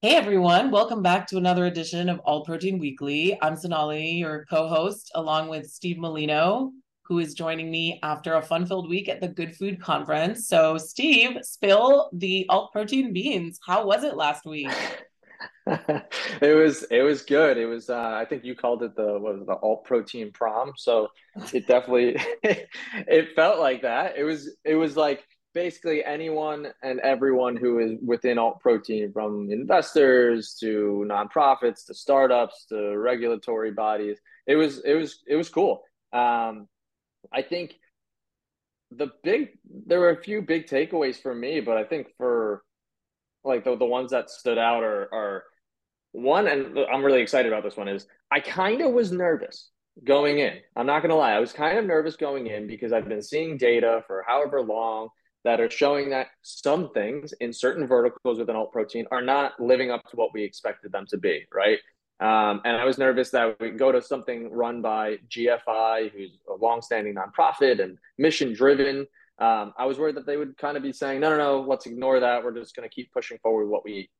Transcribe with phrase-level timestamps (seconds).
[0.00, 3.36] Hey everyone, welcome back to another edition of All Protein Weekly.
[3.42, 6.70] I'm Sonali, your co host, along with Steve Molino,
[7.02, 10.46] who is joining me after a fun filled week at the Good Food Conference.
[10.46, 13.58] So, Steve, spill the Alt Protein beans.
[13.66, 14.70] How was it last week?
[15.66, 17.58] it was it was good.
[17.58, 20.30] It was uh, I think you called it the what was it, the alt protein
[20.30, 20.74] prom.
[20.76, 21.08] So
[21.52, 24.16] it definitely it felt like that.
[24.16, 25.24] It was it was like
[25.58, 32.66] basically anyone and everyone who is within alt protein from investors to nonprofits to startups
[32.66, 35.82] to regulatory bodies it was it was it was cool.
[36.12, 36.68] Um,
[37.32, 37.74] i think
[38.92, 42.62] the big there were a few big takeaways for me but i think for
[43.42, 45.42] like the, the ones that stood out are are
[46.12, 49.70] one and i'm really excited about this one is i kind of was nervous
[50.04, 50.54] going in.
[50.76, 53.28] I'm not going to lie i was kind of nervous going in because i've been
[53.32, 55.08] seeing data for however long
[55.44, 59.90] that are showing that some things in certain verticals within alt protein are not living
[59.90, 61.78] up to what we expected them to be, right?
[62.20, 66.54] Um, and I was nervous that we go to something run by GFI, who's a
[66.54, 69.06] longstanding nonprofit and mission driven.
[69.38, 71.86] Um, I was worried that they would kind of be saying, no, no, no, let's
[71.86, 72.42] ignore that.
[72.42, 74.10] We're just going to keep pushing forward what we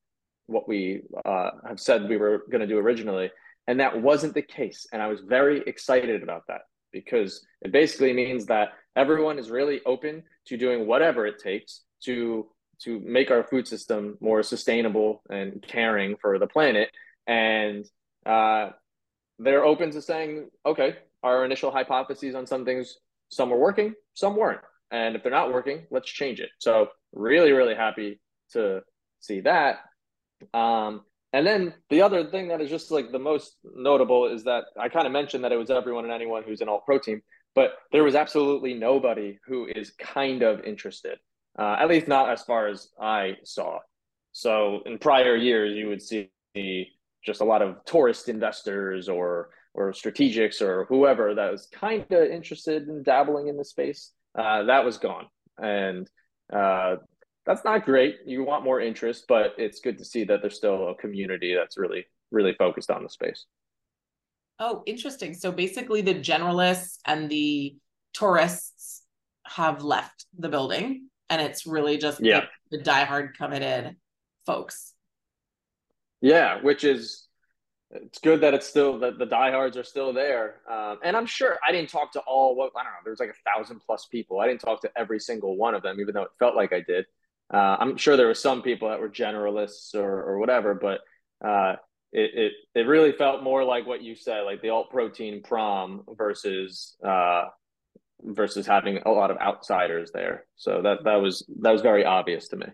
[0.46, 3.30] what we uh, have said we were going to do originally.
[3.66, 4.86] And that wasn't the case.
[4.92, 9.80] And I was very excited about that because it basically means that everyone is really
[9.86, 12.46] open to doing whatever it takes to
[12.82, 16.88] to make our food system more sustainable and caring for the planet.
[17.26, 17.84] And
[18.24, 18.70] uh,
[19.38, 22.98] they're open to saying okay our initial hypotheses on some things
[23.30, 24.60] some were working some weren't.
[24.90, 26.50] And if they're not working let's change it.
[26.58, 28.20] So really really happy
[28.52, 28.82] to
[29.20, 29.76] see that.
[30.52, 34.64] Um, and then the other thing that is just like the most notable is that
[34.80, 37.20] I kind of mentioned that it was everyone and anyone who's in alt protein,
[37.58, 41.18] but there was absolutely nobody who is kind of interested,
[41.58, 43.80] uh, at least not as far as I saw.
[44.30, 46.30] So in prior years, you would see
[47.26, 52.30] just a lot of tourist investors or or strategics or whoever that was kind of
[52.30, 54.12] interested in dabbling in the space.
[54.38, 55.26] Uh, that was gone,
[55.60, 56.08] and
[56.52, 56.94] uh,
[57.44, 58.18] that's not great.
[58.24, 61.76] You want more interest, but it's good to see that there's still a community that's
[61.76, 63.46] really, really focused on the space.
[64.58, 65.34] Oh, interesting.
[65.34, 67.76] So basically, the generalists and the
[68.12, 69.02] tourists
[69.46, 72.46] have left the building, and it's really just yeah.
[72.70, 73.96] the, the diehard committed
[74.46, 74.94] folks.
[76.20, 77.28] Yeah, which is
[77.90, 80.56] it's good that it's still that the diehards are still there.
[80.70, 82.98] Um, and I'm sure I didn't talk to all what I don't know.
[83.04, 84.40] There's like a thousand plus people.
[84.40, 86.80] I didn't talk to every single one of them, even though it felt like I
[86.80, 87.06] did.
[87.52, 91.00] Uh, I'm sure there were some people that were generalists or, or whatever, but
[91.46, 91.76] uh,
[92.12, 96.02] it, it it really felt more like what you said, like the alt protein prom
[96.16, 97.44] versus uh,
[98.22, 100.44] versus having a lot of outsiders there.
[100.56, 102.66] So that that was that was very obvious to me.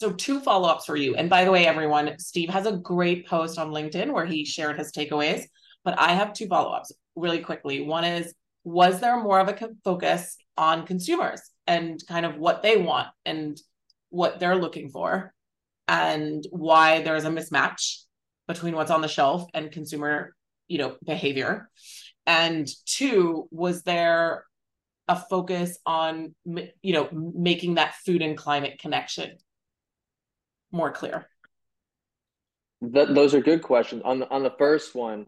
[0.00, 1.16] So two follow ups for you.
[1.16, 4.78] And by the way, everyone, Steve has a great post on LinkedIn where he shared
[4.78, 5.42] his takeaways.
[5.84, 7.82] But I have two follow ups really quickly.
[7.82, 8.32] One is,
[8.62, 13.60] was there more of a focus on consumers and kind of what they want and
[14.10, 15.32] what they're looking for
[15.88, 18.02] and why there's a mismatch
[18.48, 20.34] between what's on the shelf and consumer
[20.66, 21.70] you know behavior.
[22.26, 24.44] And two was there
[25.06, 29.38] a focus on you know making that food and climate connection
[30.72, 31.28] more clear?
[32.82, 34.02] Th- those are good questions.
[34.04, 35.26] On the on the first one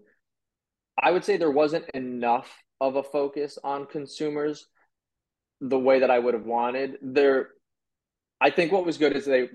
[1.02, 4.66] i would say there wasn't enough of a focus on consumers
[5.62, 6.96] the way that i would have wanted.
[7.02, 7.50] There
[8.40, 9.48] I think what was good is they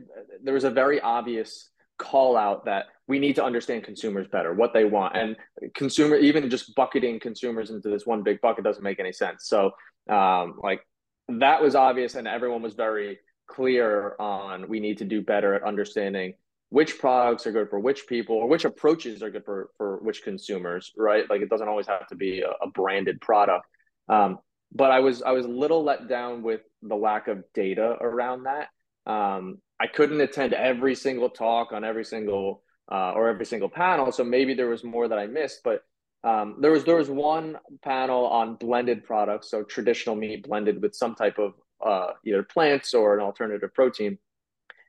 [0.43, 4.73] there was a very obvious call out that we need to understand consumers better, what
[4.73, 5.35] they want, and
[5.75, 9.47] consumer even just bucketing consumers into this one big bucket doesn't make any sense.
[9.47, 9.71] So
[10.09, 10.81] um, like
[11.27, 15.63] that was obvious, and everyone was very clear on we need to do better at
[15.63, 16.33] understanding
[16.69, 20.23] which products are good for which people or which approaches are good for for which
[20.23, 21.29] consumers right?
[21.29, 23.65] Like it doesn't always have to be a, a branded product.
[24.09, 24.39] Um,
[24.75, 28.43] but i was i was a little let down with the lack of data around
[28.43, 28.67] that
[29.05, 34.11] um, I couldn't attend every single talk on every single uh, or every single panel,
[34.11, 35.61] so maybe there was more that I missed.
[35.63, 35.83] But
[36.23, 40.95] um, there was there was one panel on blended products, so traditional meat blended with
[40.95, 41.53] some type of
[41.85, 44.17] uh, either plants or an alternative protein.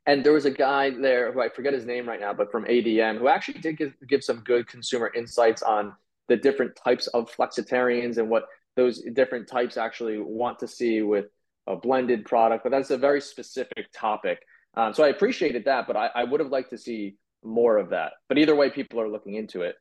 [0.06, 2.64] And there was a guy there who I forget his name right now, but from
[2.64, 5.94] ADM, who actually did give, give some good consumer insights on
[6.28, 8.44] the different types of flexitarians and what
[8.76, 11.26] those different types actually want to see with
[11.66, 14.38] a blended product, but that's a very specific topic.
[14.76, 17.90] Um, so I appreciated that, but I, I, would have liked to see more of
[17.90, 18.12] that.
[18.28, 19.76] But either way, people are looking into it.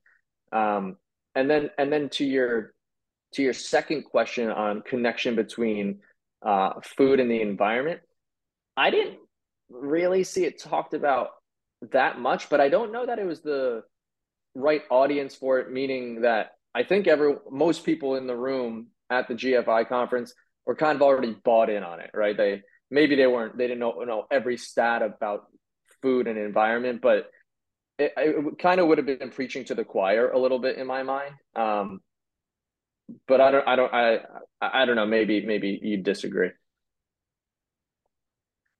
[0.52, 0.96] Um,
[1.36, 2.74] and then and then to your
[3.34, 6.00] to your second question on connection between
[6.42, 8.00] uh, food and the environment,
[8.78, 9.20] I didn't
[9.70, 11.30] really see it talked about
[11.92, 13.84] that much, but I don't know that it was the
[14.54, 19.28] right audience for it, meaning that I think every most people in the room at
[19.28, 20.34] the GFI conference
[20.66, 22.36] were kind of already bought in on it, right?
[22.36, 25.46] They maybe they weren't they didn't know, know every stat about
[26.02, 27.30] food and environment, but
[27.98, 30.88] it, it kind of would have been preaching to the choir a little bit in
[30.88, 31.34] my mind.
[31.56, 32.02] Um,
[33.28, 34.20] but I don't, I don't, I,
[34.62, 35.06] I don't know.
[35.06, 36.52] Maybe, maybe you disagree.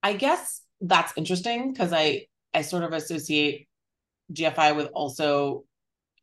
[0.02, 3.68] I guess that's interesting because I, I sort of associate
[4.32, 5.64] GFI with also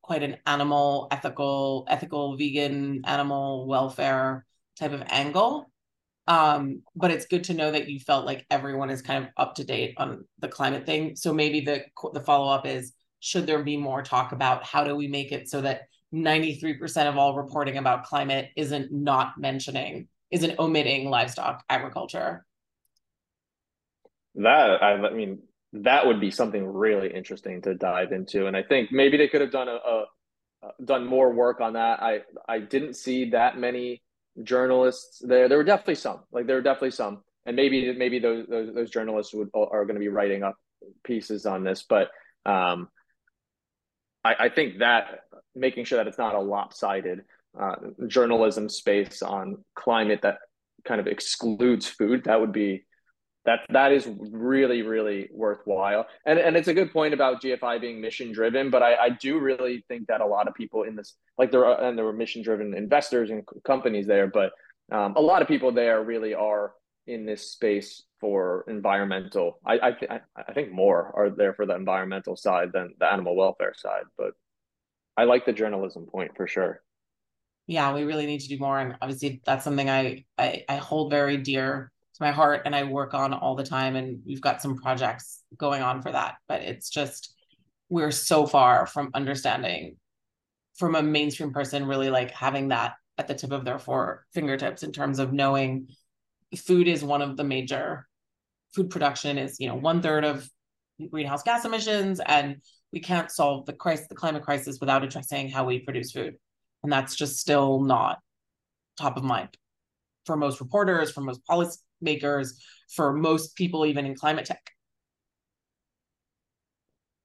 [0.02, 4.46] quite an animal ethical, ethical vegan animal welfare
[4.80, 5.70] type of angle.
[6.26, 9.56] Um, but it's good to know that you felt like everyone is kind of up
[9.56, 11.16] to date on the climate thing.
[11.16, 11.84] So maybe the
[12.14, 15.50] the follow up is should there be more talk about how do we make it
[15.50, 15.84] so that
[16.14, 22.46] 93% of all reporting about climate isn't not mentioning isn't omitting livestock agriculture
[24.36, 25.40] that I, I mean
[25.74, 29.42] that would be something really interesting to dive into and i think maybe they could
[29.42, 30.06] have done a, a
[30.84, 34.04] done more work on that i i didn't see that many
[34.42, 35.48] journalists there.
[35.48, 38.90] There were definitely some, like there were definitely some, and maybe maybe those those, those
[38.90, 40.56] journalists would are going to be writing up
[41.04, 42.10] pieces on this, but
[42.46, 42.90] um,
[44.24, 45.22] I, I think that
[45.56, 47.24] making sure that it's not a lopsided
[47.60, 47.76] uh,
[48.08, 50.40] journalism space on climate that
[50.86, 52.84] kind of excludes food that would be
[53.46, 56.08] that that is really really worthwhile.
[56.26, 59.40] And and it's a good point about gfi being mission driven but i i do
[59.40, 62.14] really think that a lot of people in this like there are and there were
[62.14, 64.52] mission driven investors and companies there but
[64.92, 66.74] um, a lot of people there really are
[67.08, 69.60] in this space for environmental.
[69.66, 73.36] I i, th- I think more are there for the environmental side than the animal
[73.36, 74.32] welfare side but
[75.18, 76.82] i like the journalism point for sure.
[77.68, 81.12] Yeah we really need to do more and obviously that's something i i, I hold
[81.12, 83.96] very dear to my heart and I work on all the time.
[83.96, 86.36] And we've got some projects going on for that.
[86.48, 87.34] But it's just,
[87.90, 89.98] we're so far from understanding
[90.76, 94.84] from a mainstream person really like having that at the tip of their four fingertips
[94.84, 95.88] in terms of knowing
[96.58, 98.08] food is one of the major
[98.74, 100.48] food production is you know one third of
[101.12, 102.58] greenhouse gas emissions and
[102.92, 106.36] we can't solve the crisis the climate crisis without addressing how we produce food
[106.84, 108.20] and that's just still not
[108.98, 109.50] top of mind
[110.26, 112.62] for most reporters for most policy makers
[112.96, 114.74] for most people, even in climate tech.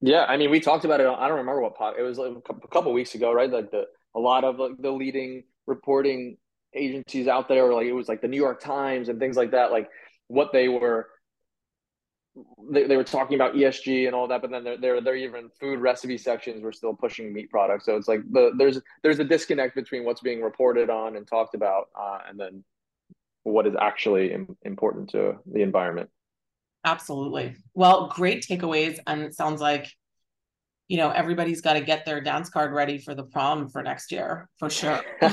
[0.00, 1.06] Yeah, I mean, we talked about it.
[1.06, 1.94] I don't remember what pod.
[1.98, 3.50] It was like a couple weeks ago, right?
[3.50, 6.36] Like the a lot of like the leading reporting
[6.74, 9.72] agencies out there, like it was like the New York Times and things like that.
[9.72, 9.90] Like
[10.28, 11.08] what they were,
[12.70, 15.50] they, they were talking about ESG and all that, but then they're they're, they're even
[15.58, 17.84] food recipe sections were still pushing meat products.
[17.84, 21.56] So it's like the there's there's a disconnect between what's being reported on and talked
[21.56, 22.62] about, uh, and then
[23.48, 26.10] what is actually important to the environment.
[26.84, 27.56] Absolutely.
[27.74, 28.98] Well, great takeaways.
[29.06, 29.88] And it sounds like,
[30.86, 34.10] you know, everybody's got to get their dance card ready for the prom for next
[34.10, 35.02] year, for sure.
[35.20, 35.32] um,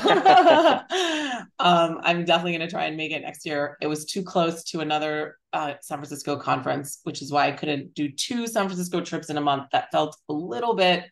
[2.02, 3.76] I'm definitely going to try and make it next year.
[3.80, 7.94] It was too close to another uh, San Francisco conference, which is why I couldn't
[7.94, 9.68] do two San Francisco trips in a month.
[9.72, 11.04] That felt a little bit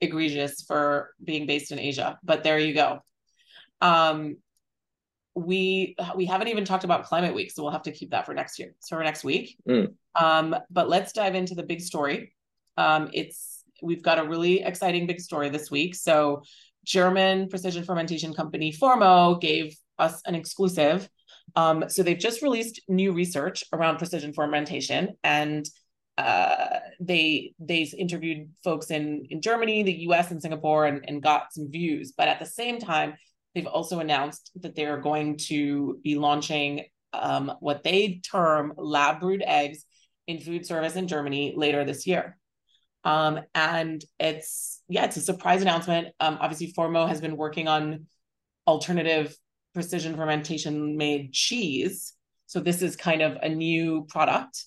[0.00, 3.00] egregious for being based in Asia, but there you go.
[3.80, 4.38] Um,
[5.34, 8.34] we we haven't even talked about climate week so we'll have to keep that for
[8.34, 9.56] next year so for next week.
[9.68, 9.94] Mm.
[10.14, 12.34] um, but let's dive into the big story.
[12.76, 15.94] Um, it's we've got a really exciting big story this week.
[15.94, 16.42] So
[16.84, 21.08] german precision fermentation company formo gave us an exclusive.
[21.54, 25.68] Um, so they've just released new research around precision fermentation and
[26.18, 31.52] uh, they they interviewed folks in in germany the us and singapore and, and got
[31.52, 32.12] some views.
[32.16, 33.14] But at the same time
[33.54, 39.42] They've also announced that they're going to be launching um, what they term lab brewed
[39.44, 39.84] eggs
[40.26, 42.38] in food service in Germany later this year.
[43.04, 46.08] Um, and it's, yeah, it's a surprise announcement.
[46.20, 48.06] Um, obviously, Formo has been working on
[48.66, 49.36] alternative
[49.74, 52.14] precision fermentation made cheese.
[52.46, 54.64] So this is kind of a new product.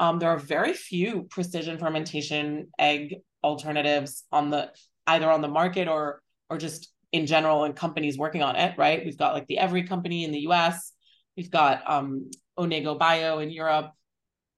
[0.00, 4.70] Um, there are very few precision fermentation egg alternatives on the
[5.06, 9.04] either on the market or or just in general and companies working on it, right?
[9.04, 10.92] We've got like the Every company in the US,
[11.36, 12.28] we've got um,
[12.58, 13.92] Onego Bio in Europe.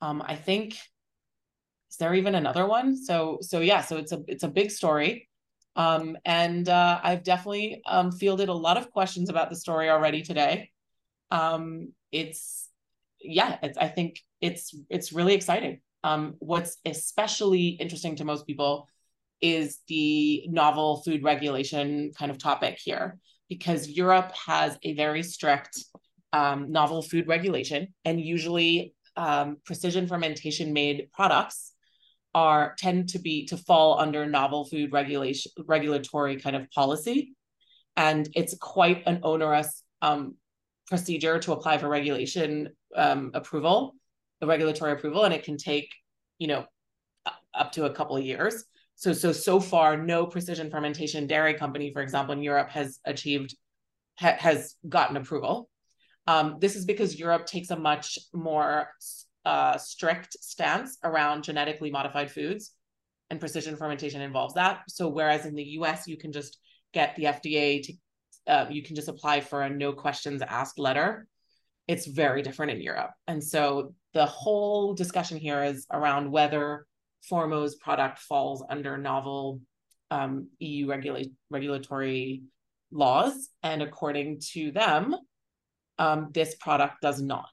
[0.01, 0.73] Um, I think
[1.91, 2.97] is there even another one?
[2.97, 5.29] So so yeah, so it's a it's a big story.
[5.77, 10.23] Um, and uh, I've definitely um, fielded a lot of questions about the story already
[10.23, 10.71] today.
[11.31, 12.71] Um, it's
[13.21, 15.83] yeah, it's, I think it's it's really exciting.
[16.05, 18.89] Um, what's especially interesting to most people
[19.41, 25.85] is the novel food regulation kind of topic here, because Europe has a very strict
[26.33, 31.73] um, novel food regulation, and usually um, precision fermentation made products
[32.35, 37.35] are tend to be to fall under novel food regulation regulatory kind of policy.
[37.97, 40.35] And it's quite an onerous um,
[40.87, 43.95] procedure to apply for regulation um, approval
[44.43, 45.95] regulatory approval and it can take
[46.39, 46.65] you know
[47.55, 48.65] up to a couple of years
[48.97, 53.55] so so so far no precision fermentation dairy company for example in europe has achieved
[54.19, 55.69] ha- has gotten approval
[56.27, 58.89] um, this is because europe takes a much more
[59.47, 62.73] uh, strict stance around genetically modified foods,
[63.31, 64.81] and precision fermentation involves that.
[64.89, 66.09] So whereas in the U.S.
[66.09, 66.59] you can just
[66.93, 67.93] get the FDA to,
[68.49, 71.29] uh, you can just apply for a no questions asked letter.
[71.87, 76.85] It's very different in Europe, and so the whole discussion here is around whether
[77.29, 79.61] Formo's product falls under novel
[80.11, 82.43] um, EU regula- regulatory
[82.91, 85.17] laws, and according to them,
[85.99, 87.51] um, this product does not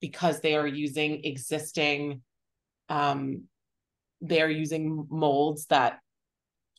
[0.00, 2.22] because they are using existing
[2.88, 3.44] um,
[4.20, 5.98] they're using molds that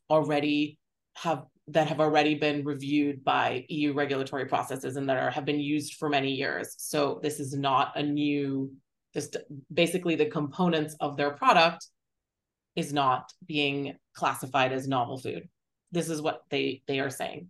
[0.09, 0.79] already
[1.15, 5.59] have that have already been reviewed by EU regulatory processes and that are have been
[5.59, 6.75] used for many years.
[6.77, 8.71] So this is not a new
[9.13, 9.37] just
[9.73, 11.87] basically the components of their product
[12.75, 15.49] is not being classified as novel food.
[15.91, 17.49] This is what they they are saying.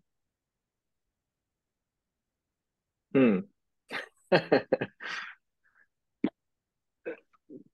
[3.13, 3.39] Hmm.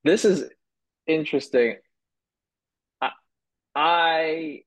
[0.04, 0.46] this is
[1.08, 1.76] interesting.
[3.02, 3.12] I,
[3.76, 4.62] I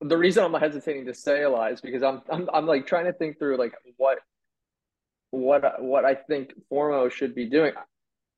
[0.00, 3.04] the reason I'm hesitating to say a lot is because I'm I'm I'm like trying
[3.06, 4.18] to think through like what
[5.32, 7.72] what what I think Formo should be doing.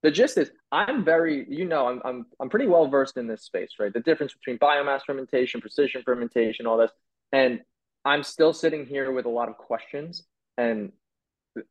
[0.03, 3.43] The gist is I'm very you know I'm I'm I'm pretty well versed in this
[3.43, 3.93] space, right?
[3.93, 6.93] The difference between biomass fermentation, precision fermentation, all this,
[7.33, 7.61] and
[8.05, 10.25] I'm still sitting here with a lot of questions.
[10.57, 10.93] And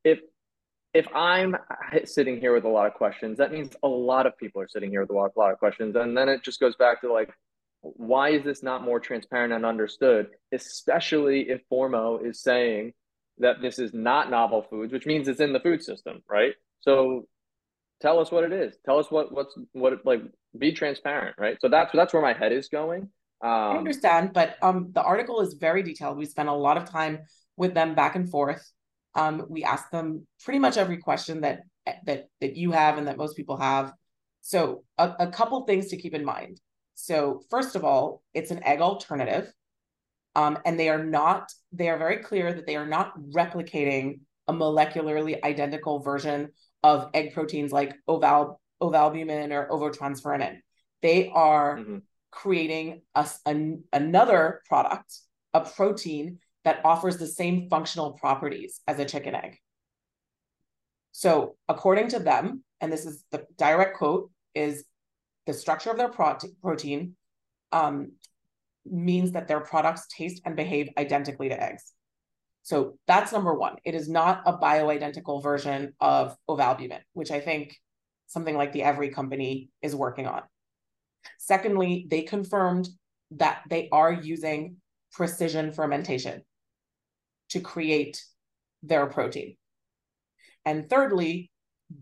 [0.03, 0.19] if
[0.93, 1.55] if I'm
[2.05, 4.91] sitting here with a lot of questions, that means a lot of people are sitting
[4.91, 5.95] here with a lot, a lot of questions.
[5.95, 7.33] And then it just goes back to like,
[7.81, 12.93] why is this not more transparent and understood, especially if Formo is saying
[13.39, 16.53] that this is not novel foods, which means it's in the food system, right?
[16.81, 17.27] So
[18.01, 18.75] tell us what it is.
[18.85, 20.21] Tell us what what's what like
[20.57, 21.57] be transparent, right?
[21.61, 23.09] So that's that's where my head is going.
[23.41, 26.17] Um, I understand, but um, the article is very detailed.
[26.17, 27.19] We spent a lot of time
[27.57, 28.71] with them back and forth.
[29.15, 31.61] Um, we ask them pretty much every question that
[32.05, 33.93] that that you have and that most people have.
[34.41, 36.59] So a, a couple things to keep in mind.
[36.95, 39.51] So first of all, it's an egg alternative.
[40.35, 44.53] Um, and they are not, they are very clear that they are not replicating a
[44.53, 46.49] molecularly identical version
[46.81, 50.57] of egg proteins like oval ovalbumin or ovotransferrin.
[51.01, 51.97] They are mm-hmm.
[52.31, 55.13] creating a, a, another product,
[55.53, 59.57] a protein that offers the same functional properties as a chicken egg.
[61.11, 64.83] So, according to them, and this is the direct quote, is
[65.45, 67.15] the structure of their pro- protein
[67.71, 68.13] um,
[68.85, 71.93] means that their products taste and behave identically to eggs.
[72.63, 73.75] So that's number one.
[73.83, 77.75] It is not a bioidentical version of ovalbumin, which I think
[78.27, 80.41] something like the Every company is working on.
[81.37, 82.87] Secondly, they confirmed
[83.31, 84.77] that they are using
[85.11, 86.41] precision fermentation
[87.49, 88.23] to create
[88.81, 89.55] their protein.
[90.65, 91.51] And thirdly,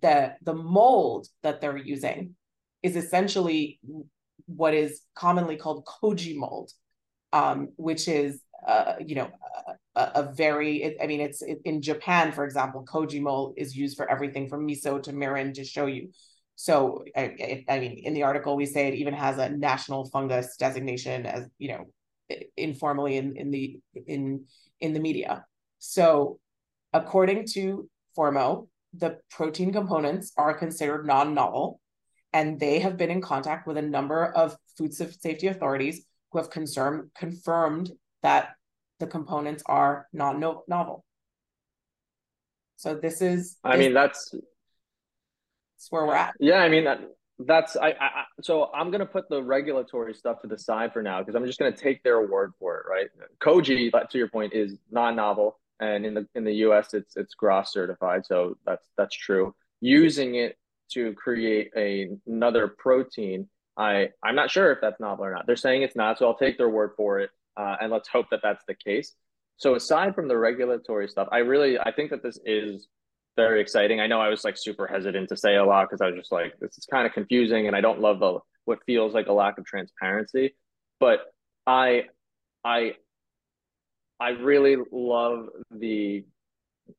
[0.02, 2.36] the, the mold that they're using
[2.84, 3.80] is essentially
[4.56, 6.72] what is commonly called koji mold,
[7.34, 9.30] um, which is, uh, you know,
[9.96, 13.98] a, a very, I mean, it's it, in Japan, for example, koji mold is used
[13.98, 16.10] for everything from miso to mirin to shoyu.
[16.56, 20.58] So, I, I mean, in the article, we say it even has a national fungus
[20.58, 21.86] designation as, you know,
[22.56, 24.46] informally in, in the in
[24.80, 25.46] in the media.
[25.80, 26.40] So,
[26.94, 31.80] according to Formo, the protein components are considered non-novel,
[32.34, 36.50] and they have been in contact with a number of food safety authorities who have
[36.50, 37.92] confirmed confirmed
[38.24, 38.52] that
[39.00, 41.04] the components are non-novel.
[42.78, 43.58] So this is.
[43.64, 44.32] I mean, that's.
[44.32, 46.34] That's where we're at.
[46.40, 47.02] Yeah, I mean that
[47.48, 51.02] that's I, I so i'm going to put the regulatory stuff to the side for
[51.02, 53.08] now because i'm just going to take their word for it right
[53.42, 57.72] koji to your point is non-novel and in the in the us it's it's GRAS
[57.72, 60.58] certified so that's that's true using it
[60.92, 65.56] to create a, another protein i i'm not sure if that's novel or not they're
[65.56, 68.40] saying it's not so i'll take their word for it uh, and let's hope that
[68.42, 69.14] that's the case
[69.58, 72.88] so aside from the regulatory stuff i really i think that this is
[73.36, 74.00] very exciting.
[74.00, 76.32] I know I was like super hesitant to say a lot because I was just
[76.32, 79.34] like, this is kind of confusing, and I don't love the what feels like a
[79.34, 80.56] lack of transparency.
[81.00, 81.22] But
[81.66, 82.04] I,
[82.64, 82.94] I,
[84.20, 86.26] I really love the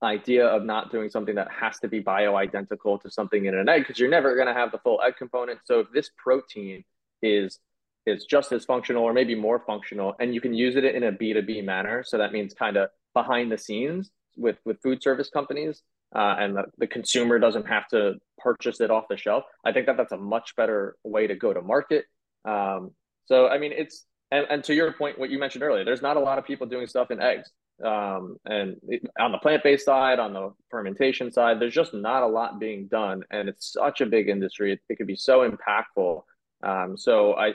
[0.02, 3.82] idea of not doing something that has to be bioidentical to something in an egg
[3.82, 5.60] because you're never going to have the full egg component.
[5.64, 6.84] So if this protein
[7.22, 7.58] is
[8.04, 11.12] is just as functional or maybe more functional and you can use it in a
[11.12, 15.82] B2B manner, so that means kind of behind the scenes with with food service companies
[16.14, 19.44] uh, and the, the consumer doesn't have to purchase it off the shelf.
[19.64, 22.06] I think that that's a much better way to go to market.
[22.44, 22.90] Um,
[23.26, 26.16] so I mean it's and, and to your point, what you mentioned earlier, there's not
[26.16, 27.50] a lot of people doing stuff in eggs.
[27.84, 32.26] Um, and it, on the plant-based side, on the fermentation side, there's just not a
[32.26, 34.72] lot being done, and it's such a big industry.
[34.72, 36.22] It, it could be so impactful.
[36.62, 37.54] Um, so I,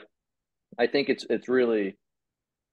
[0.78, 1.98] I think it's it's really,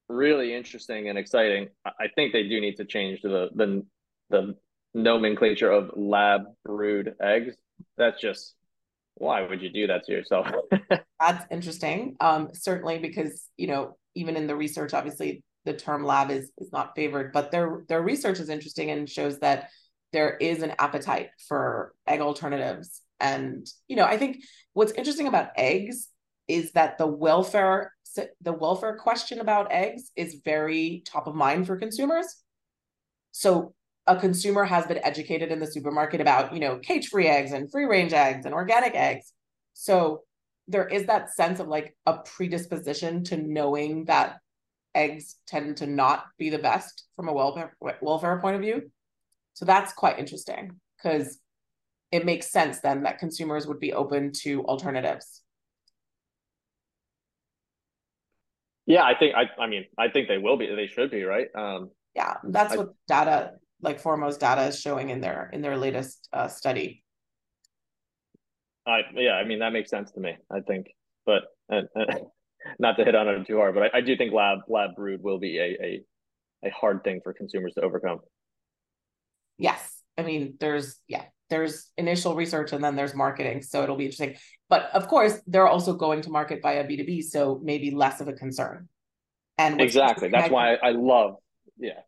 [0.08, 1.68] really interesting and exciting.
[1.86, 3.86] I think they do need to change the the
[4.30, 4.56] the
[4.94, 7.54] nomenclature of lab brewed eggs.
[7.96, 8.54] That's just
[9.16, 10.48] why would you do that to yourself?
[11.20, 12.16] That's interesting.
[12.20, 16.72] Um, certainly because you know even in the research, obviously the term lab is is
[16.72, 19.70] not favored, but their their research is interesting and shows that
[20.12, 23.02] there is an appetite for egg alternatives.
[23.20, 26.08] And you know, I think what's interesting about eggs
[26.48, 27.92] is that the welfare
[28.40, 32.26] the welfare question about eggs is very top of mind for consumers.
[33.32, 33.74] So
[34.06, 38.12] a consumer has been educated in the supermarket about, you know, cage-free eggs and free-range
[38.12, 39.32] eggs and organic eggs.
[39.72, 40.22] So
[40.68, 44.36] there is that sense of like a predisposition to knowing that
[44.94, 48.90] eggs tend to not be the best from a welfare welfare point of view.
[49.54, 51.38] So that's quite interesting because
[52.10, 55.42] it makes sense then that consumers would be open to alternatives.
[58.86, 61.48] Yeah, I think I I mean I think they will be they should be, right?
[61.54, 65.76] Um yeah, that's I, what data like Formo's data is showing in their in their
[65.76, 67.04] latest uh, study.
[68.86, 70.36] I yeah, I mean that makes sense to me.
[70.50, 70.88] I think,
[71.26, 71.88] but and,
[72.78, 75.22] not to hit on it too hard, but I, I do think lab lab brewed
[75.22, 76.04] will be a, a
[76.64, 78.20] a hard thing for consumers to overcome.
[79.58, 84.06] Yes, I mean there's yeah there's initial research and then there's marketing, so it'll be
[84.06, 84.36] interesting.
[84.68, 88.20] But of course, they're also going to market via B two B, so maybe less
[88.20, 88.88] of a concern.
[89.58, 91.36] And exactly, that's I, why I love
[91.78, 92.00] yeah.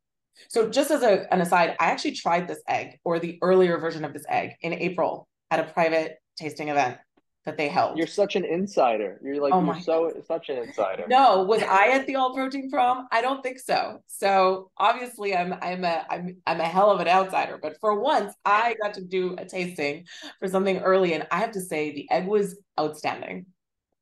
[0.49, 4.05] So just as a, an aside, I actually tried this egg or the earlier version
[4.05, 6.99] of this egg in April at a private tasting event
[7.47, 7.97] that they held.
[7.97, 9.21] You're such an insider.
[9.23, 10.27] You're like oh you're so God.
[10.27, 11.07] such an insider.
[11.09, 13.07] No, was I at the alt protein prom?
[13.13, 14.01] I don't think so.
[14.09, 17.59] So obviously I'm I'm a I'm I'm a hell of an outsider.
[17.63, 20.07] But for once I got to do a tasting
[20.41, 23.47] for something early and I have to say the egg was outstanding.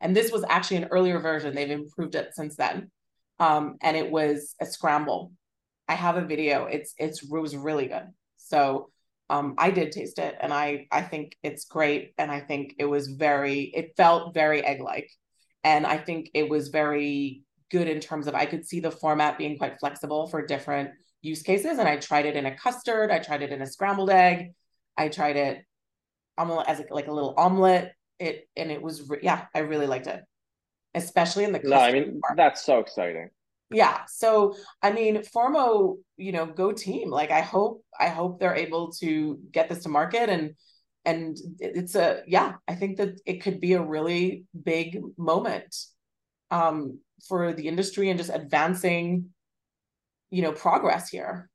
[0.01, 1.55] And this was actually an earlier version.
[1.55, 2.91] They've improved it since then.
[3.39, 5.33] Um, and it was a scramble.
[5.87, 6.65] I have a video.
[6.65, 8.07] It's it's it was really good.
[8.39, 8.91] So
[9.31, 12.85] um, I did taste it and I I think it's great and I think it
[12.85, 15.11] was very it felt very egg like
[15.63, 19.39] and I think it was very good in terms of I could see the format
[19.39, 20.91] being quite flexible for different
[21.23, 24.11] use cases and I tried it in a custard I tried it in a scrambled
[24.11, 24.53] egg
[24.97, 25.65] I tried it
[26.37, 27.93] omelet as a, like a little omelet.
[28.19, 30.21] It and it was yeah I really liked it
[30.95, 32.37] especially in the no I mean part.
[32.37, 33.31] that's so exciting
[33.71, 38.55] yeah so i mean formo you know go team like i hope i hope they're
[38.55, 40.55] able to get this to market and
[41.05, 45.75] and it's a yeah i think that it could be a really big moment
[46.51, 49.31] um for the industry and just advancing
[50.31, 51.49] you know progress here.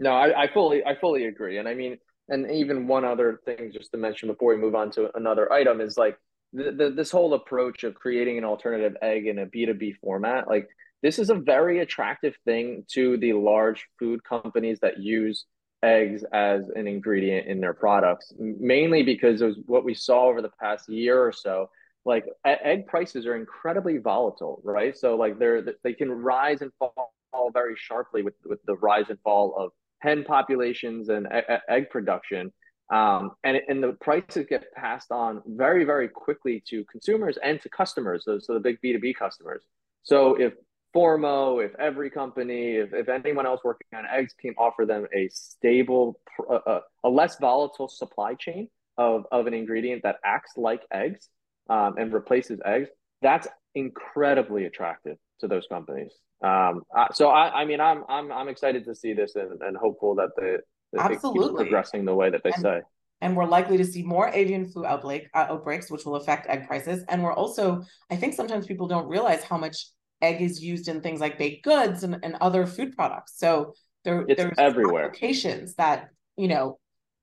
[0.00, 3.70] No I, I fully i fully agree and i mean and even one other thing
[3.72, 6.18] just to mention before we move on to another item is like
[6.54, 10.68] the, this whole approach of creating an alternative egg in a B2B format, like
[11.02, 15.46] this is a very attractive thing to the large food companies that use
[15.82, 20.50] eggs as an ingredient in their products, mainly because of what we saw over the
[20.60, 21.68] past year or so.
[22.06, 24.96] Like egg prices are incredibly volatile, right?
[24.96, 29.18] So like they're they can rise and fall very sharply with with the rise and
[29.20, 31.26] fall of hen populations and
[31.68, 32.52] egg production.
[32.90, 37.68] Um, and, and the prices get passed on very, very quickly to consumers and to
[37.70, 39.62] customers, so, the big B2B customers.
[40.02, 40.52] So if
[40.94, 45.28] Formo, if every company, if, if anyone else working on eggs can offer them a
[45.30, 51.28] stable, uh, a less volatile supply chain of, of an ingredient that acts like eggs
[51.70, 52.90] um, and replaces eggs,
[53.22, 56.12] that's incredibly attractive to those companies.
[56.44, 60.14] Um, so I, I mean, I'm, I'm, I'm excited to see this and, and hopeful
[60.16, 60.58] that the,
[60.98, 61.64] Absolutely.
[61.64, 62.80] progressing the way that they and, say.
[63.20, 66.66] And we're likely to see more avian flu outbreak, uh, outbreaks, which will affect egg
[66.66, 67.04] prices.
[67.08, 69.86] And we're also, I think sometimes people don't realize how much
[70.20, 73.38] egg is used in things like baked goods and, and other food products.
[73.38, 75.06] So there, it's there's everywhere.
[75.06, 76.78] applications that, you know,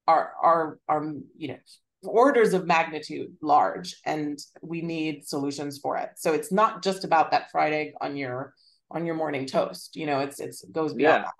[0.07, 1.57] are, are, are, you know,
[2.03, 6.09] orders of magnitude large and we need solutions for it.
[6.15, 8.55] So it's not just about that fried egg on your,
[8.89, 9.95] on your morning toast.
[9.95, 11.21] You know, it's, it's it goes beyond yeah.
[11.21, 11.33] that.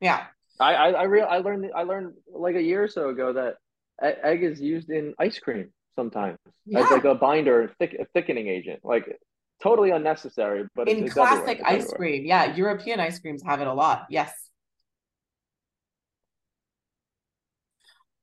[0.00, 0.26] Yeah.
[0.60, 3.56] I I I, real, I learned I learned like a year or so ago that
[4.02, 6.80] egg is used in ice cream sometimes yeah.
[6.80, 8.80] as like a binder, thick, a thickening agent.
[8.84, 9.18] Like
[9.62, 13.66] totally unnecessary, but in it's, classic it's ice cream, yeah, European ice creams have it
[13.66, 14.06] a lot.
[14.10, 14.32] Yes.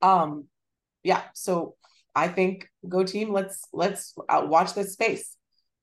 [0.01, 0.45] Um,
[1.03, 1.23] yeah.
[1.33, 1.75] So
[2.15, 3.31] I think go team.
[3.31, 5.35] Let's let's uh, watch this space.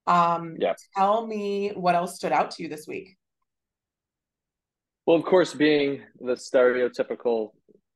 [0.06, 0.74] Um, yeah.
[0.96, 3.16] Tell me what else stood out to you this week.
[5.06, 7.50] Well, of course, being the stereotypical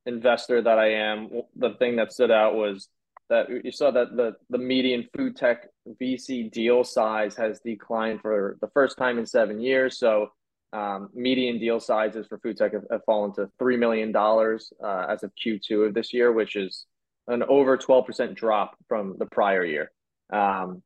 [0.04, 2.88] investor that I am, the thing that stood out was
[3.30, 5.68] that you saw that the, the median food tech
[6.00, 9.98] VC deal size has declined for the first time in seven years.
[9.98, 10.28] So,
[10.74, 15.22] um, median deal sizes for food tech have, have fallen to $3 million uh, as
[15.22, 16.84] of Q2 of this year, which is
[17.26, 19.90] an over 12% drop from the prior year.
[20.30, 20.82] Um,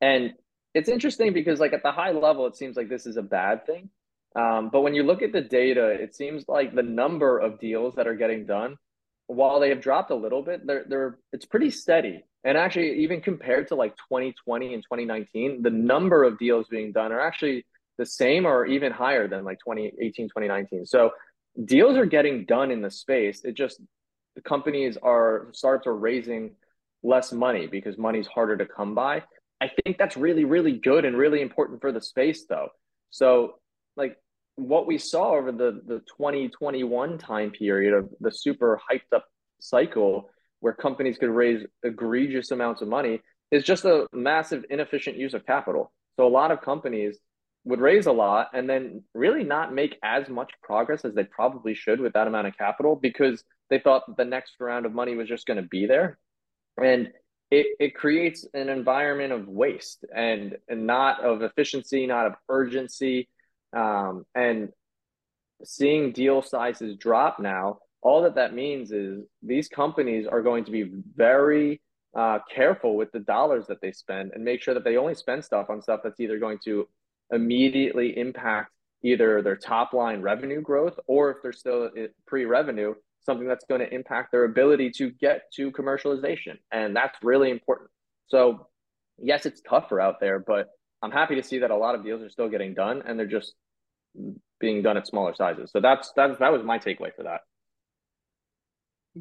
[0.00, 0.32] and
[0.74, 3.64] it's interesting because, like, at the high level, it seems like this is a bad
[3.64, 3.90] thing.
[4.36, 7.94] Um, but when you look at the data, it seems like the number of deals
[7.94, 8.76] that are getting done,
[9.28, 12.24] while they have dropped a little bit, they're they're it's pretty steady.
[12.44, 17.10] And actually, even compared to like 2020 and 2019, the number of deals being done
[17.12, 17.66] are actually
[17.98, 20.86] the same or even higher than like 2018, 2019.
[20.86, 21.10] So
[21.64, 23.44] deals are getting done in the space.
[23.44, 23.80] It just
[24.36, 26.52] the companies are startups are raising
[27.02, 29.22] less money because money's harder to come by.
[29.60, 32.68] I think that's really, really good and really important for the space though.
[33.10, 33.54] So
[33.96, 34.18] like
[34.56, 39.24] what we saw over the the 2021 time period of the super hyped up
[39.60, 40.28] cycle
[40.60, 45.46] where companies could raise egregious amounts of money is just a massive inefficient use of
[45.46, 45.92] capital.
[46.16, 47.18] So a lot of companies
[47.64, 51.74] would raise a lot and then really not make as much progress as they probably
[51.74, 55.28] should with that amount of capital because they thought the next round of money was
[55.28, 56.18] just going to be there.
[56.80, 57.08] And
[57.50, 63.28] it, it creates an environment of waste and, and not of efficiency, not of urgency,
[63.72, 64.70] um, and
[65.64, 70.70] seeing deal sizes drop now, all that that means is these companies are going to
[70.70, 71.80] be very
[72.16, 75.44] uh, careful with the dollars that they spend and make sure that they only spend
[75.44, 76.88] stuff on stuff that's either going to
[77.30, 78.70] immediately impact
[79.02, 81.90] either their top line revenue growth or if they're still
[82.26, 86.56] pre revenue, something that's going to impact their ability to get to commercialization.
[86.72, 87.90] And that's really important.
[88.28, 88.68] So,
[89.18, 90.68] yes, it's tougher out there, but
[91.02, 93.26] I'm happy to see that a lot of deals are still getting done and they're
[93.26, 93.54] just
[94.60, 95.70] being done at smaller sizes.
[95.70, 97.40] So that's that that was my takeaway for that.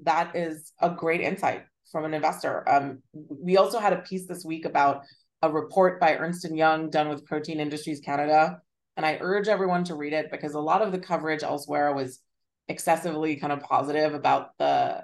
[0.03, 2.67] That is a great insight from an investor.
[2.67, 5.03] Um, we also had a piece this week about
[5.41, 8.61] a report by Ernst and Young done with Protein Industries Canada,
[8.97, 12.19] and I urge everyone to read it because a lot of the coverage elsewhere was
[12.67, 15.03] excessively kind of positive about the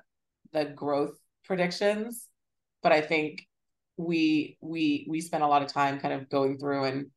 [0.53, 2.27] the growth predictions,
[2.81, 3.47] but I think
[4.01, 7.07] we we we spent a lot of time kind of going through and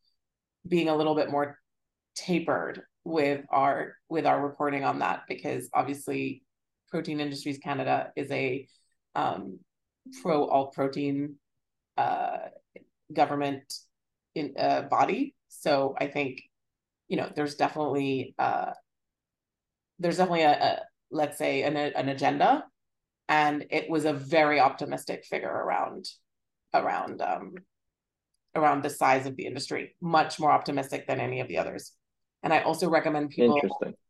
[0.67, 1.59] being a little bit more
[2.15, 6.43] tapered with our with our reporting on that because obviously
[6.91, 8.67] protein industries canada is a
[9.15, 9.59] um,
[10.23, 11.37] pro alt protein
[11.97, 12.39] uh,
[13.13, 13.73] government
[14.35, 15.35] in uh, body.
[15.49, 16.43] So i think
[17.09, 18.73] you know there's definitely uh,
[19.99, 22.65] there's definitely a, a let's say an, an agenda.
[23.29, 26.07] And it was a very optimistic figure around
[26.75, 27.55] around um,
[28.55, 31.93] around the size of the industry much more optimistic than any of the others.
[32.43, 33.61] And I also recommend people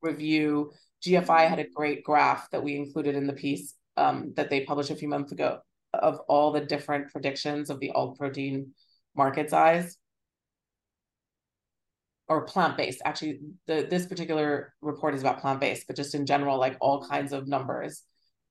[0.03, 0.73] review.
[1.07, 4.91] GFI had a great graph that we included in the piece um, that they published
[4.91, 5.61] a few months ago
[5.93, 8.73] of all the different predictions of the alt protein
[9.15, 9.97] market size.
[12.27, 13.03] Or plant-based.
[13.05, 17.33] Actually the this particular report is about plant-based but just in general like all kinds
[17.33, 18.03] of numbers.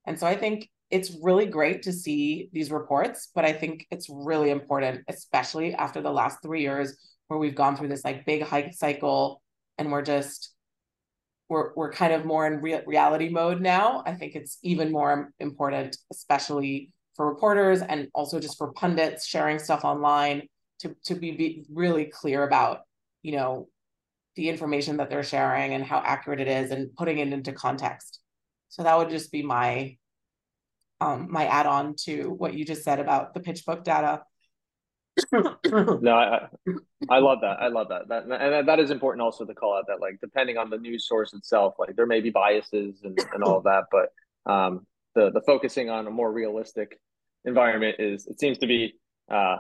[0.05, 4.07] And so i think it's really great to see these reports but i think it's
[4.09, 6.95] really important especially after the last three years
[7.27, 9.41] where we've gone through this like big hike cycle
[9.77, 10.53] and we're just
[11.49, 14.03] we're we're kind of more in re- reality mode now.
[14.05, 19.59] I think it's even more important, especially for reporters and also just for pundits sharing
[19.59, 20.47] stuff online
[20.79, 22.81] to to be, be really clear about
[23.21, 23.67] you know
[24.35, 28.19] the information that they're sharing and how accurate it is and putting it into context.
[28.69, 29.97] So that would just be my
[31.03, 34.21] um, my add on to what you just said about the PitchBook data
[35.31, 36.47] no, I,
[37.09, 37.57] I love that.
[37.59, 38.07] I love that.
[38.07, 41.07] That and that is important also to call out that like depending on the news
[41.07, 44.85] source itself, like there may be biases and, and all of that, but um,
[45.15, 46.99] the the focusing on a more realistic
[47.45, 48.95] environment is it seems to be
[49.29, 49.57] uh,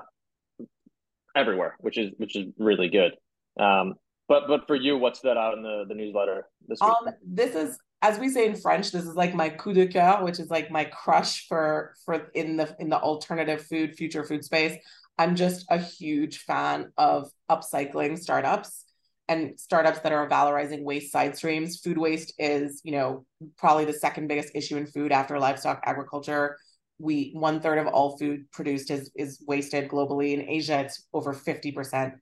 [1.35, 3.13] everywhere, which is which is really good.
[3.59, 3.95] Um,
[4.27, 6.89] but but for you, what's that out in the the newsletter this week?
[6.89, 10.23] Um, this is as we say in French, this is like my coup de coeur,
[10.23, 14.45] which is like my crush for for in the in the alternative food future food
[14.45, 14.77] space.
[15.17, 18.85] I'm just a huge fan of upcycling startups.
[19.29, 21.79] and startups that are valorizing waste side streams.
[21.79, 23.25] Food waste is, you know,
[23.57, 26.57] probably the second biggest issue in food after livestock agriculture.
[26.99, 30.33] We one third of all food produced is is wasted globally.
[30.33, 32.15] In Asia, it's over fifty percent.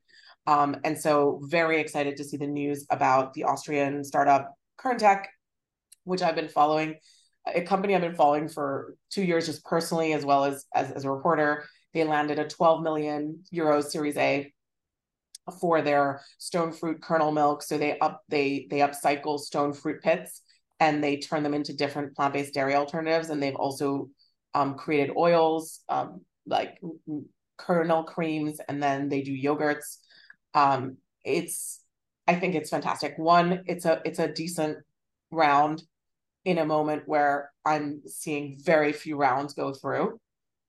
[0.48, 5.30] Um, and so, very excited to see the news about the Austrian startup Kern Tec,
[6.12, 6.96] which I've been following,
[7.46, 11.06] a company I've been following for two years, just personally as well as as, as
[11.06, 11.66] a reporter.
[11.94, 14.54] They landed a 12 million euros Series A
[15.60, 17.64] for their stone fruit kernel milk.
[17.64, 20.42] So they up they they upcycle stone fruit pits
[20.80, 23.30] and they turn them into different plant-based dairy alternatives.
[23.30, 24.10] And they've also
[24.54, 26.80] um, created oils um, like
[27.58, 29.98] kernel creams, and then they do yogurts.
[30.54, 31.82] Um, it's
[32.28, 33.18] I think it's fantastic.
[33.18, 34.80] One, it's a it's a decent
[35.32, 35.84] round
[36.46, 40.20] in a moment where I'm seeing very few rounds go through.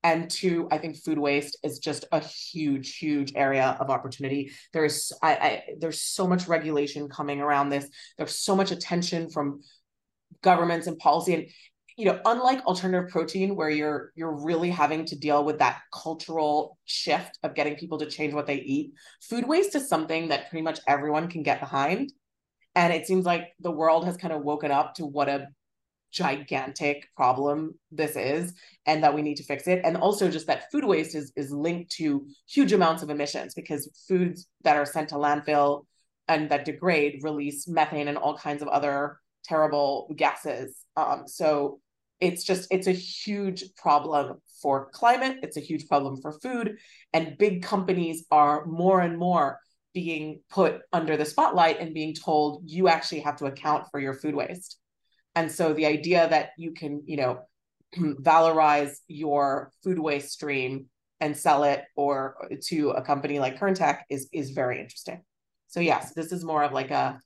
[0.05, 4.51] And two, I think food waste is just a huge, huge area of opportunity.
[4.73, 7.89] There's I, I there's so much regulation coming around this.
[8.19, 9.61] There's so much attention from
[10.43, 11.35] governments and policy.
[11.35, 11.47] And
[11.97, 16.79] you know, unlike alternative protein, where you're you're really having to deal with that cultural
[16.85, 20.63] shift of getting people to change what they eat, food waste is something that pretty
[20.63, 22.13] much everyone can get behind.
[22.75, 25.49] And it seems like the world has kind of woken up to what a
[26.13, 28.55] gigantic problem this is
[28.87, 29.81] and that we need to fix it.
[29.85, 33.91] And also just that food waste is is linked to huge amounts of emissions because
[34.07, 35.87] foods that are sent to landfill
[36.29, 40.85] and that degrade release methane and all kinds of other terrible gases.
[40.97, 41.81] Um, so
[42.21, 45.39] it's just it's a huge problem for climate.
[45.43, 46.77] It's a huge problem for food.
[47.13, 49.59] And big companies are more and more
[49.95, 54.15] being put under the spotlight and being told you actually have to account for your
[54.15, 54.79] food waste
[55.35, 57.43] and so the idea that you can, you know,
[57.97, 60.87] valorize your food waste stream
[61.21, 65.23] and sell it or to a company like Kern Tec is is very interesting.
[65.69, 67.21] So yes, this is more of like a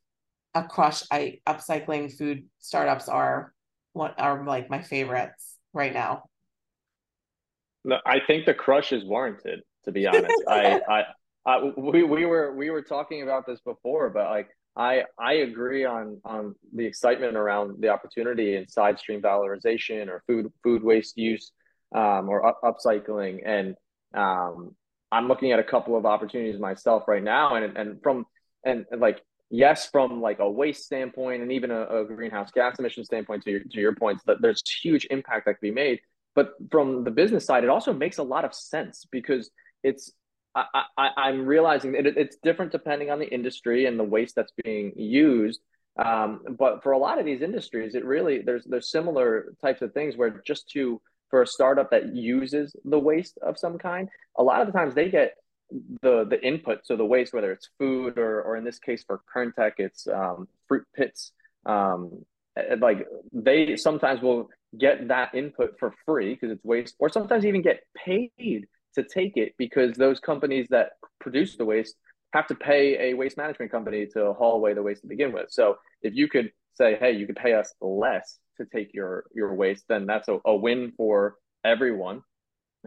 [0.54, 1.02] a crush.
[1.10, 3.52] I upcycling food startups are
[3.92, 6.24] what are like my favorites right now.
[7.84, 9.60] No, I think the crush is warranted.
[9.84, 11.04] To be honest, I, I,
[11.46, 15.84] I, we we were we were talking about this before, but like I I agree
[15.84, 21.16] on on the excitement around the opportunity in side stream valorization or food food waste
[21.16, 21.52] use
[21.94, 23.74] um, or up, upcycling, and
[24.14, 24.74] um,
[25.10, 28.26] I'm looking at a couple of opportunities myself right now, and and from
[28.64, 32.78] and, and like yes, from like a waste standpoint and even a, a, greenhouse gas
[32.78, 36.00] emission standpoint, to your to your points, that there's huge impact that can be made.
[36.34, 39.50] But from the business side, it also makes a lot of sense because
[39.82, 40.12] it's
[40.56, 44.52] I, I, am realizing it, it's different depending on the industry and the waste that's
[44.64, 45.60] being used.
[46.02, 49.92] Um, but for a lot of these industries, it really there's there's similar types of
[49.92, 54.42] things where just to for a startup that uses the waste of some kind, a
[54.42, 55.34] lot of the times they get
[56.02, 59.20] the the input, so the waste, whether it's food or or in this case for
[59.32, 61.32] Kern Tec, it's um, fruit pits.
[61.64, 62.24] Um,
[62.78, 67.62] like they sometimes will get that input for free because it's waste, or sometimes even
[67.62, 71.94] get paid to take it because those companies that produce the waste
[72.32, 75.46] have to pay a waste management company to haul away the waste to begin with.
[75.50, 79.54] So if you could say, hey, you could pay us less to take your your
[79.54, 82.22] waste, then that's a, a win for everyone.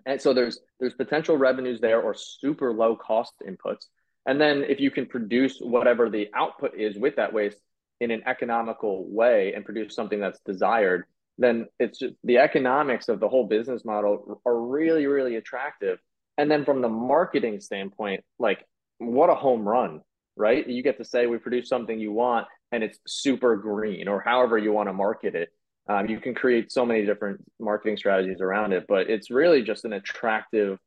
[0.05, 3.85] And so there's there's potential revenues there or super low cost inputs.
[4.25, 7.57] And then if you can produce whatever the output is with that waste
[7.99, 11.05] in an economical way and produce something that's desired,
[11.39, 15.97] then it's just the economics of the whole business model are really, really attractive.
[16.37, 18.65] And then from the marketing standpoint, like
[18.97, 20.01] what a home run,
[20.35, 20.67] right?
[20.67, 24.57] You get to say we produce something you want and it's super green or however
[24.57, 25.49] you want to market it.
[25.87, 29.85] Um, you can create so many different marketing strategies around it, but it's really just
[29.85, 30.77] an attractive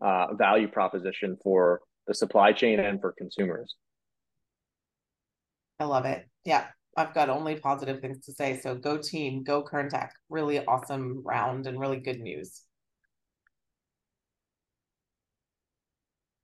[0.00, 3.74] uh, value proposition for the supply chain and for consumers.
[5.78, 6.26] I love it.
[6.44, 6.66] Yeah.
[6.96, 8.58] I've got only positive things to say.
[8.58, 10.12] So go team, go Kern Tec.
[10.30, 12.62] Really awesome round and really good news.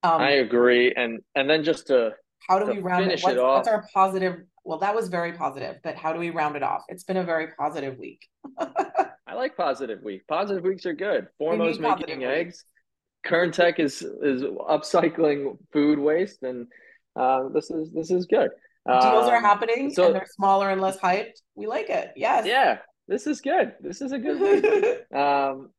[0.03, 0.93] Um, I agree.
[0.95, 2.13] And and then just to
[2.49, 3.21] how do we round it?
[3.23, 4.43] What's, it off, what's our positive?
[4.65, 6.83] Well, that was very positive, but how do we round it off?
[6.89, 8.27] It's been a very positive week.
[8.59, 10.27] I like positive week.
[10.29, 11.29] Positive weeks are good.
[11.39, 12.65] Formo's making eggs.
[13.25, 16.67] Kern Tec is is upcycling food waste, and
[17.17, 18.51] uh, this is this is good.
[18.87, 21.41] Deals are um, happening so, and they're smaller and less hyped.
[21.55, 22.13] We like it.
[22.17, 22.47] Yes.
[22.47, 23.75] Yeah, this is good.
[23.81, 25.71] This is a good um,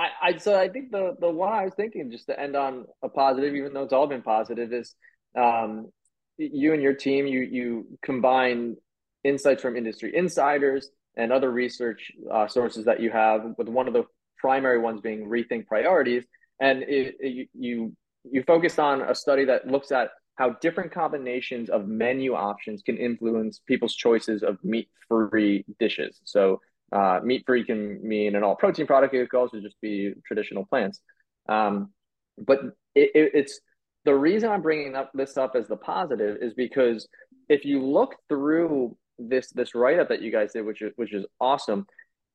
[0.00, 2.86] I, I so I think the the one I was thinking just to end on
[3.02, 4.94] a positive, even though it's all been positive, is
[5.38, 5.90] um,
[6.38, 8.76] you and your team you you combine
[9.24, 13.92] insights from industry insiders and other research uh, sources that you have, with one of
[13.92, 14.04] the
[14.38, 16.24] primary ones being rethink priorities,
[16.60, 20.10] and it, it, you you focused on a study that looks at
[20.40, 26.18] how different combinations of menu options can influence people's choices of meat-free dishes.
[26.24, 29.12] So uh, meat-free can mean an all-protein product.
[29.12, 31.00] It could also just be traditional plants.
[31.46, 31.90] Um,
[32.38, 32.60] but
[32.94, 33.60] it, it, it's
[34.06, 37.06] the reason I'm bringing up this up as the positive is because
[37.50, 41.12] if you look through this this write up that you guys did, which is which
[41.12, 41.84] is awesome,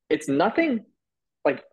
[0.08, 0.84] it's nothing
[1.44, 1.64] like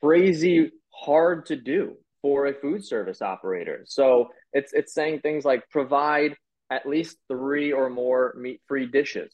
[0.00, 3.82] crazy hard to do for a food service operator.
[3.86, 6.36] So it's it's saying things like provide
[6.70, 9.32] at least three or more meat free dishes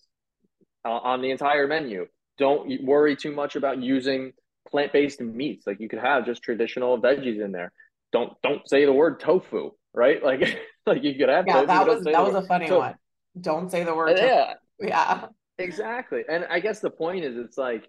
[0.84, 2.06] uh, on the entire menu.
[2.38, 4.32] Don't worry too much about using
[4.68, 5.66] plant based meats.
[5.66, 7.72] Like you could have just traditional veggies in there.
[8.12, 10.22] Don't don't say the word tofu, right?
[10.24, 11.46] Like like you could have.
[11.46, 12.94] Yeah, tofu, that was that was a funny so, one.
[13.40, 14.18] Don't say the word.
[14.18, 15.26] Yeah, yeah,
[15.58, 16.22] exactly.
[16.28, 17.88] And I guess the point is, it's like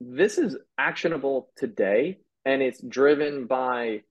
[0.00, 4.02] this is actionable today, and it's driven by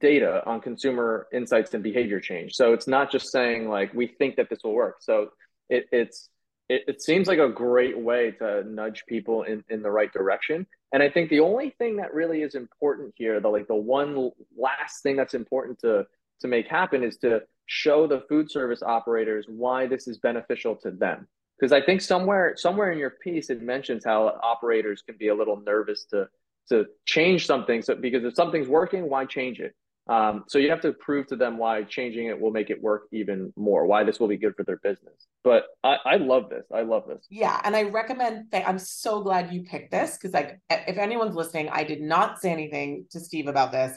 [0.00, 2.54] data on consumer insights and behavior change.
[2.54, 4.96] So it's not just saying like we think that this will work.
[5.00, 5.30] So
[5.68, 6.28] it, it's
[6.68, 10.66] it, it seems like a great way to nudge people in, in the right direction.
[10.92, 14.30] And I think the only thing that really is important here, the like the one
[14.56, 16.06] last thing that's important to
[16.40, 20.90] to make happen is to show the food service operators why this is beneficial to
[20.90, 21.28] them.
[21.58, 25.34] Because I think somewhere somewhere in your piece it mentions how operators can be a
[25.34, 26.28] little nervous to
[26.68, 27.82] to change something.
[27.82, 29.74] So because if something's working, why change it?
[30.08, 33.04] Um, so you have to prove to them why changing it will make it work
[33.12, 35.26] even more, why this will be good for their business.
[35.44, 36.64] But I, I love this.
[36.74, 37.24] I love this.
[37.30, 37.60] Yeah.
[37.62, 41.84] And I recommend I'm so glad you picked this because like if anyone's listening, I
[41.84, 43.96] did not say anything to Steve about this.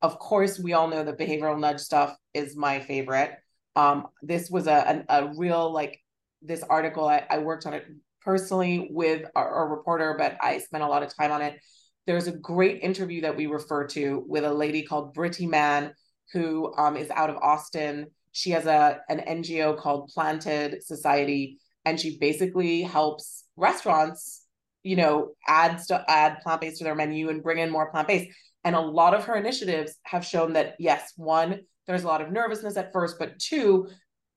[0.00, 3.32] Of course, we all know that behavioral nudge stuff is my favorite.
[3.74, 6.00] Um, this was a, a, a real like
[6.40, 7.08] this article.
[7.08, 7.84] I, I worked on it
[8.20, 11.58] personally with our, our reporter, but I spent a lot of time on it
[12.06, 15.94] there's a great interview that we refer to with a lady called Britty Mann,
[16.32, 18.06] who um, is out of Austin.
[18.32, 24.44] She has a an NGO called Planted Society, and she basically helps restaurants,
[24.82, 28.08] you know, add st- add plant based to their menu and bring in more plant
[28.08, 28.34] based.
[28.64, 32.32] And a lot of her initiatives have shown that yes, one, there's a lot of
[32.32, 33.88] nervousness at first, but two,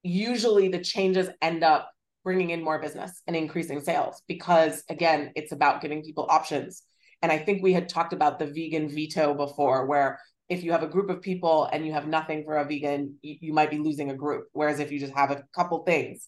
[0.04, 1.92] usually the changes end up
[2.24, 6.84] bringing in more business and increasing sales because again, it's about giving people options
[7.26, 10.84] and I think we had talked about the vegan veto before, where if you have
[10.84, 13.80] a group of people and you have nothing for a vegan, you, you might be
[13.80, 14.46] losing a group.
[14.54, 16.28] Whereas if you just have a couple things,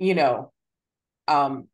[0.00, 0.52] you know,
[1.28, 1.68] um,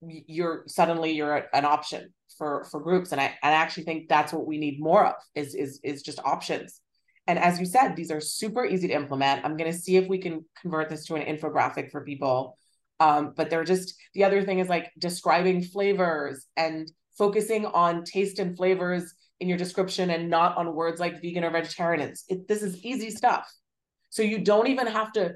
[0.00, 3.12] you're suddenly you're an option for for groups.
[3.12, 6.02] And I and I actually think that's what we need more of is is is
[6.02, 6.80] just options.
[7.28, 9.44] And as you said, these are super easy to implement.
[9.44, 12.58] I'm going to see if we can convert this to an infographic for people.
[12.98, 18.38] Um, but they're just the other thing is like describing flavors and focusing on taste
[18.38, 22.08] and flavors in your description and not on words like vegan or vegetarian.
[22.08, 23.50] It's, it, this is easy stuff.
[24.10, 25.34] So you don't even have to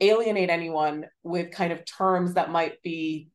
[0.00, 3.28] alienate anyone with kind of terms that might be,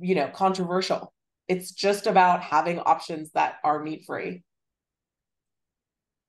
[0.00, 1.12] you know, controversial.
[1.48, 4.42] It's just about having options that are meat free.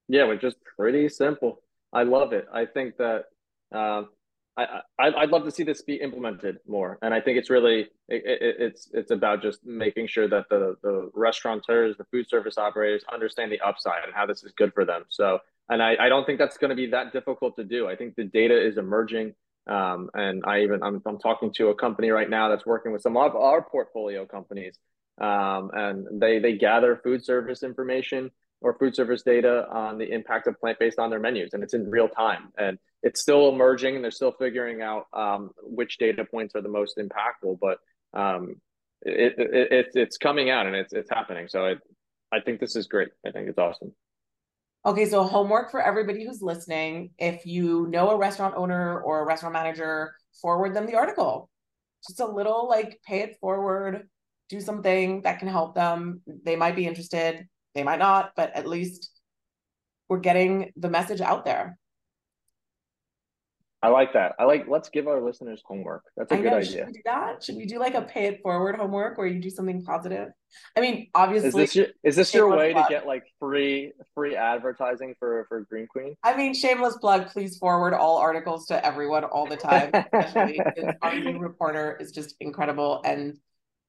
[0.08, 1.62] Yeah, which is pretty simple.
[1.94, 2.46] I love it.
[2.54, 3.26] I think that
[3.72, 4.10] um,
[4.58, 7.82] I, I would love to see this be implemented more, and I think it's really
[8.10, 12.58] it, it, it's it's about just making sure that the the restaurateurs, the food service
[12.58, 15.04] operators understand the upside and how this is good for them.
[15.10, 15.40] So,
[15.70, 17.88] and I, I don't think that's going to be that difficult to do.
[17.88, 19.36] I think the data is emerging,
[19.68, 23.04] um, and I even I'm I'm talking to a company right now that's working with
[23.04, 24.80] some of our portfolio companies,
[25.22, 30.48] um, and they they gather food service information or food service data on the impact
[30.48, 33.96] of plant based on their menus, and it's in real time and it's still emerging
[33.96, 37.78] and they're still figuring out um, which data points are the most impactful but
[38.20, 38.56] um,
[39.04, 41.80] it, it, it, it's coming out and it's, it's happening so it,
[42.32, 43.10] i think this is great.
[43.26, 43.94] I think it's awesome.
[44.86, 47.12] Okay so homework for everybody who's listening.
[47.18, 51.50] If you know a restaurant owner or a restaurant manager forward them the article.
[52.08, 54.08] Just a little like pay it forward
[54.50, 56.22] do something that can help them.
[56.46, 59.12] They might be interested they might not but at least
[60.10, 61.78] we're getting the message out there
[63.82, 64.34] I like that.
[64.40, 66.04] I like let's give our listeners homework.
[66.16, 66.72] That's a I good know, idea.
[66.72, 67.44] Should we do that?
[67.44, 70.30] Should we do like a pay it forward homework where you do something positive?
[70.76, 72.88] I mean, obviously Is this your, is this your way plug.
[72.88, 76.16] to get like free free advertising for for Green Queen?
[76.24, 79.92] I mean, shameless plug, please forward all articles to everyone all the time.
[79.94, 80.60] Especially
[81.04, 83.38] our new reporter is just incredible and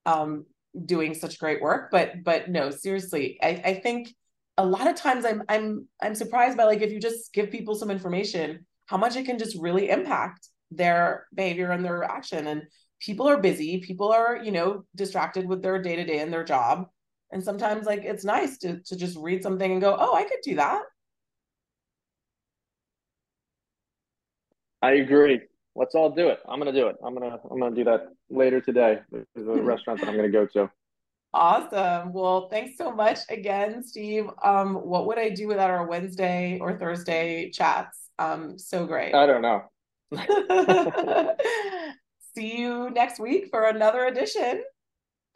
[0.05, 0.45] um
[0.85, 1.89] doing such great work.
[1.91, 4.13] But but no, seriously, I, I think
[4.57, 7.75] a lot of times I'm I'm I'm surprised by like if you just give people
[7.75, 12.47] some information how much it can just really impact their behavior and their action.
[12.47, 12.63] And
[12.99, 16.43] people are busy, people are, you know, distracted with their day to day and their
[16.43, 16.87] job.
[17.31, 20.39] And sometimes like it's nice to to just read something and go, oh, I could
[20.43, 20.81] do that.
[24.81, 25.41] I agree.
[25.75, 26.39] Let's all do it.
[26.47, 26.95] I'm gonna do it.
[27.03, 28.99] I'm gonna I'm gonna do that later today.
[29.11, 30.69] There's a restaurant that I'm gonna go to.
[31.33, 32.11] Awesome.
[32.11, 34.29] Well, thanks so much again, Steve.
[34.43, 38.09] Um, what would I do without our Wednesday or Thursday chats?
[38.17, 39.13] Um, so great.
[39.13, 39.63] I don't know.
[42.35, 44.63] See you next week for another edition.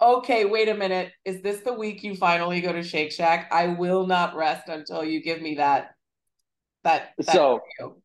[0.01, 1.11] Okay, wait a minute.
[1.25, 3.49] Is this the week you finally go to Shake Shack?
[3.51, 5.91] I will not rest until you give me that.
[6.83, 8.02] That, that so, review.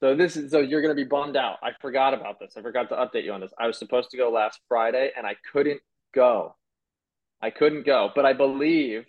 [0.00, 1.56] So this is so you're gonna be bummed out.
[1.62, 2.54] I forgot about this.
[2.56, 3.52] I forgot to update you on this.
[3.58, 5.80] I was supposed to go last Friday and I couldn't
[6.14, 6.54] go.
[7.42, 9.04] I couldn't go, but I believe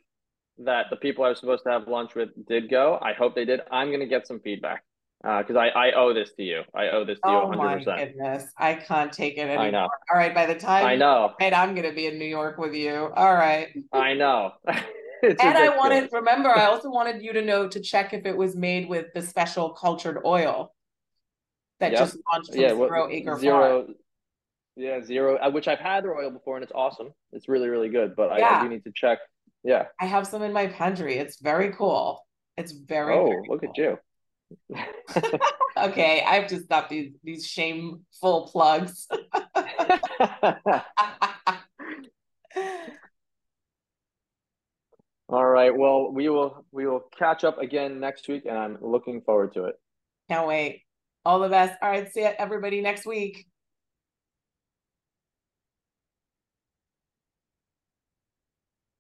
[0.60, 3.00] that the people I was supposed to have lunch with did go.
[3.02, 3.62] I hope they did.
[3.72, 4.84] I'm gonna get some feedback
[5.22, 6.64] because uh, I I owe this to you.
[6.74, 7.84] I owe this to oh you 100%.
[7.88, 9.66] Oh my goodness, I can't take it anymore.
[9.66, 9.90] I know.
[10.12, 11.34] All right, by the time I know.
[11.40, 13.12] and I'm gonna be in New York with you.
[13.16, 13.68] All right.
[13.94, 14.54] I know.
[15.22, 15.74] It's and ridiculous.
[15.74, 18.88] I wanted, remember, I also wanted you to know to check if it was made
[18.88, 20.74] with the special cultured oil
[21.80, 22.00] that yep.
[22.00, 23.96] just launched from yeah, Zero well, Acre Zero, Farm.
[24.76, 27.10] Yeah, Zero, uh, which I've had the oil before and it's awesome.
[27.32, 28.16] It's really, really good.
[28.16, 28.48] But yeah.
[28.48, 29.20] I, I, do need to check.
[29.64, 29.86] Yeah.
[30.00, 31.16] I have some in my pantry.
[31.16, 32.26] It's very cool.
[32.58, 33.16] It's very.
[33.16, 33.70] Oh, very look cool.
[33.70, 33.98] at you.
[35.78, 39.08] okay, I have to stop these these shameful plugs.
[45.30, 45.76] All right.
[45.76, 49.66] Well, we will we will catch up again next week, and I'm looking forward to
[49.66, 49.76] it.
[50.30, 50.82] Can't wait.
[51.26, 51.78] All the best.
[51.82, 52.12] All right.
[52.12, 53.49] See everybody next week.